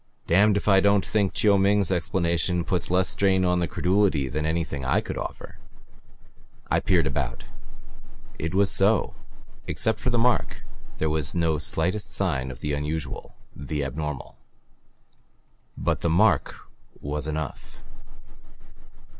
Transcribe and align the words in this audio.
Damned 0.25 0.57
if 0.57 0.67
I 0.67 0.79
don't 0.79 1.05
think 1.05 1.33
Chiu 1.35 1.59
Ming's 1.59 1.91
explanation 1.91 2.63
puts 2.63 2.89
less 2.89 3.07
strain 3.07 3.43
upon 3.43 3.59
the 3.59 3.67
credulity 3.67 4.27
than 4.29 4.47
any 4.47 4.65
I 4.83 4.99
could 4.99 5.15
offer." 5.15 5.59
I 6.71 6.79
peered 6.79 7.05
about. 7.05 7.43
It 8.39 8.55
was 8.55 8.71
so. 8.71 9.13
Except 9.67 9.99
for 9.99 10.09
the 10.09 10.17
mark, 10.17 10.63
there 10.97 11.07
was 11.11 11.35
no 11.35 11.59
slightest 11.59 12.11
sign 12.11 12.49
of 12.49 12.61
the 12.61 12.73
unusual, 12.73 13.35
the 13.55 13.83
abnormal. 13.85 14.39
But 15.77 16.01
the 16.01 16.09
mark 16.09 16.55
was 16.99 17.27
enough! 17.27 17.77